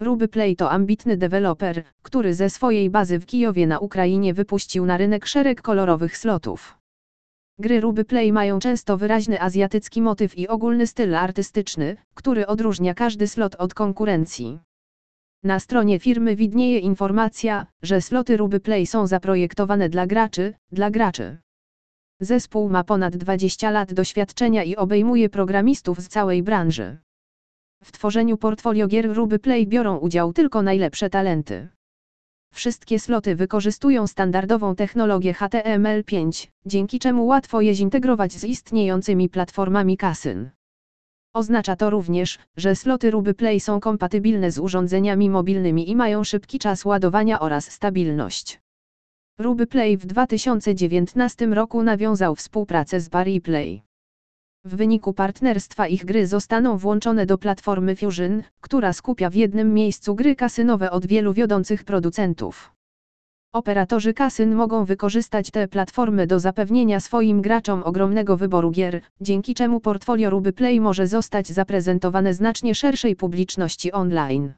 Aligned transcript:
Ruby 0.00 0.28
Play 0.28 0.56
to 0.56 0.70
ambitny 0.70 1.16
deweloper, 1.16 1.82
który 2.02 2.34
ze 2.34 2.50
swojej 2.50 2.90
bazy 2.90 3.18
w 3.18 3.26
Kijowie 3.26 3.66
na 3.66 3.78
Ukrainie 3.78 4.34
wypuścił 4.34 4.86
na 4.86 4.96
rynek 4.96 5.26
szereg 5.26 5.62
kolorowych 5.62 6.16
slotów. 6.16 6.78
Gry 7.58 7.80
Ruby 7.80 8.04
Play 8.04 8.32
mają 8.32 8.58
często 8.58 8.96
wyraźny 8.96 9.40
azjatycki 9.40 10.02
motyw 10.02 10.38
i 10.38 10.48
ogólny 10.48 10.86
styl 10.86 11.14
artystyczny, 11.14 11.96
który 12.14 12.46
odróżnia 12.46 12.94
każdy 12.94 13.28
slot 13.28 13.54
od 13.54 13.74
konkurencji. 13.74 14.60
Na 15.44 15.60
stronie 15.60 15.98
firmy 15.98 16.36
widnieje 16.36 16.78
informacja, 16.78 17.66
że 17.82 18.00
sloty 18.00 18.36
Ruby 18.36 18.60
Play 18.60 18.86
są 18.86 19.06
zaprojektowane 19.06 19.88
dla 19.88 20.06
graczy, 20.06 20.54
dla 20.72 20.90
graczy. 20.90 21.38
Zespół 22.20 22.68
ma 22.68 22.84
ponad 22.84 23.16
20 23.16 23.70
lat 23.70 23.94
doświadczenia 23.94 24.64
i 24.64 24.76
obejmuje 24.76 25.28
programistów 25.28 26.00
z 26.00 26.08
całej 26.08 26.42
branży. 26.42 26.98
W 27.84 27.92
tworzeniu 27.92 28.36
portfolio 28.36 28.86
gier 28.86 29.14
Ruby 29.14 29.38
Play 29.38 29.66
biorą 29.66 29.98
udział 29.98 30.32
tylko 30.32 30.62
najlepsze 30.62 31.10
talenty. 31.10 31.68
Wszystkie 32.54 32.98
sloty 32.98 33.36
wykorzystują 33.36 34.06
standardową 34.06 34.74
technologię 34.74 35.32
HTML5, 35.32 36.48
dzięki 36.66 36.98
czemu 36.98 37.26
łatwo 37.26 37.60
je 37.60 37.74
zintegrować 37.74 38.32
z 38.32 38.44
istniejącymi 38.44 39.28
platformami 39.28 39.96
kasyn. 39.96 40.50
Oznacza 41.34 41.76
to 41.76 41.90
również, 41.90 42.38
że 42.56 42.76
sloty 42.76 43.10
Ruby 43.10 43.34
Play 43.34 43.60
są 43.60 43.80
kompatybilne 43.80 44.50
z 44.50 44.58
urządzeniami 44.58 45.30
mobilnymi 45.30 45.90
i 45.90 45.96
mają 45.96 46.24
szybki 46.24 46.58
czas 46.58 46.84
ładowania 46.84 47.40
oraz 47.40 47.70
stabilność. 47.70 48.60
Ruby 49.38 49.66
Play 49.66 49.96
w 49.96 50.06
2019 50.06 51.46
roku 51.46 51.82
nawiązał 51.82 52.34
współpracę 52.34 53.00
z 53.00 53.08
Barry 53.08 53.40
Play. 53.40 53.82
W 54.64 54.76
wyniku 54.76 55.12
partnerstwa 55.12 55.86
ich 55.86 56.04
gry 56.04 56.26
zostaną 56.26 56.76
włączone 56.76 57.26
do 57.26 57.38
platformy 57.38 57.96
Fusion, 57.96 58.42
która 58.60 58.92
skupia 58.92 59.30
w 59.30 59.34
jednym 59.34 59.74
miejscu 59.74 60.14
gry 60.14 60.36
kasynowe 60.36 60.90
od 60.90 61.06
wielu 61.06 61.32
wiodących 61.32 61.84
producentów. 61.84 62.72
Operatorzy 63.54 64.14
kasyn 64.14 64.54
mogą 64.54 64.84
wykorzystać 64.84 65.50
te 65.50 65.68
platformy 65.68 66.26
do 66.26 66.40
zapewnienia 66.40 67.00
swoim 67.00 67.42
graczom 67.42 67.82
ogromnego 67.82 68.36
wyboru 68.36 68.70
gier, 68.70 69.00
dzięki 69.20 69.54
czemu 69.54 69.80
portfolio 69.80 70.30
Ruby 70.30 70.52
Play 70.52 70.80
może 70.80 71.06
zostać 71.06 71.48
zaprezentowane 71.48 72.34
znacznie 72.34 72.74
szerszej 72.74 73.16
publiczności 73.16 73.92
online. 73.92 74.52